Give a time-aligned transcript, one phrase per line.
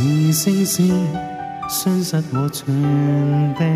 [0.00, 0.82] 是圣是
[1.68, 2.72] 信实和全
[3.58, 3.66] 备，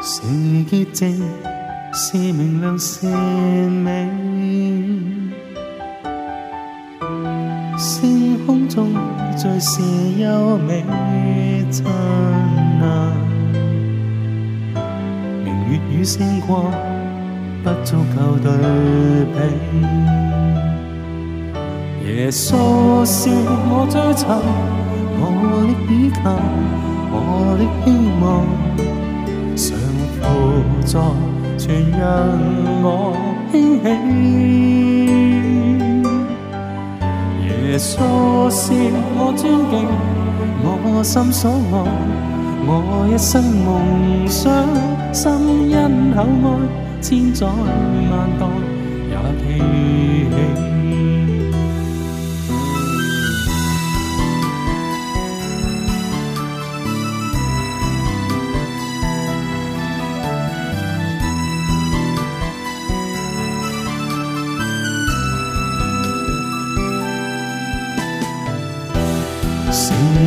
[0.00, 0.22] 是
[0.62, 1.20] 洁净，
[1.92, 4.08] 是明亮是美。
[7.76, 8.94] 星空中
[9.36, 9.82] 最是
[10.20, 10.84] 优美
[11.72, 11.84] 灿
[12.80, 13.16] 烂，
[15.42, 16.70] 明月与星光
[17.64, 18.52] 不足够对
[19.34, 19.38] 比。
[22.06, 23.30] 耶稣是
[23.70, 24.28] 我追寻，
[25.18, 25.22] 我
[25.64, 26.24] 的依靠，
[27.10, 27.16] 我
[27.56, 27.86] 的希
[28.20, 28.22] 望，
[29.56, 29.64] 常
[30.12, 30.22] 辅
[30.84, 30.92] 助，
[31.56, 31.64] 全
[31.98, 32.02] 让
[32.82, 32.86] 我
[33.50, 33.84] 兴起。
[37.46, 37.90] 耶稣
[38.50, 38.62] 是
[39.16, 39.72] 我尊敬，
[40.62, 41.74] 我心所爱，
[42.66, 42.70] 我
[43.08, 44.52] 一生梦想，
[45.10, 45.74] 心因
[46.14, 46.46] 口爱，
[47.00, 48.42] 千载万代
[49.08, 49.42] 也记
[50.30, 50.73] 起。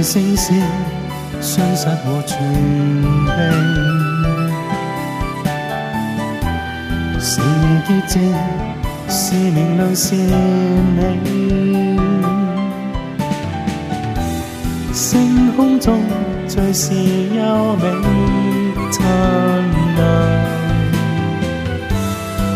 [0.03, 0.53] 是圣是
[1.41, 2.37] 信和全
[3.25, 3.37] 备，
[7.19, 7.41] 是
[7.87, 8.33] 洁净，
[9.09, 10.15] 是明亮是
[10.95, 10.97] 美。
[14.93, 15.99] 星空中
[16.47, 17.83] 最是优美
[18.91, 19.05] 灿
[19.97, 20.01] 烂，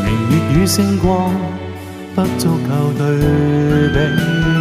[0.05, 1.33] 明月与星光
[2.15, 3.01] 不足够对
[3.89, 4.60] 比。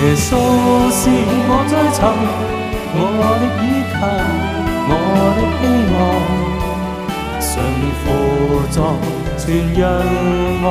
[0.00, 0.26] 耶稣
[0.92, 1.10] 是
[1.48, 2.00] 我追寻，
[2.94, 3.02] 我
[3.40, 4.00] 的依靠，
[4.88, 4.92] 我
[5.34, 6.00] 的希望，
[7.42, 7.50] 常
[7.98, 8.06] 辅
[8.70, 8.76] 助，
[9.36, 9.44] 全
[9.74, 9.80] 让
[10.62, 10.64] 我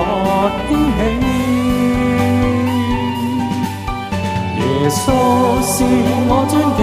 [0.69, 0.99] 兴起。
[4.61, 4.95] 耶稣
[5.61, 5.75] 是
[6.29, 6.81] 我尊敬，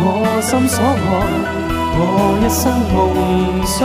[0.00, 0.04] 我
[0.40, 1.12] 心所爱，
[1.98, 2.00] 我
[2.40, 2.60] 一生
[2.94, 2.96] 梦
[3.66, 3.76] 想，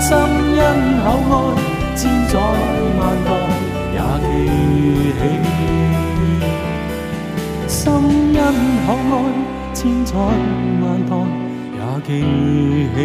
[0.00, 0.08] 心
[0.56, 0.58] 因
[1.04, 1.32] 口爱，
[1.96, 2.32] 千载
[2.98, 3.28] 万代
[3.92, 4.26] 也记
[5.18, 5.22] 起。
[7.84, 7.92] 心
[8.32, 8.40] 因
[8.86, 9.14] 可爱，
[9.74, 11.12] 千载万代
[11.76, 12.08] 也记
[12.94, 12.96] 起。